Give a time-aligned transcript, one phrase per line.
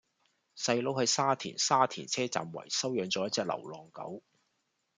[0.57, 4.23] 細佬喺沙田沙田車站圍收養左一隻流浪狗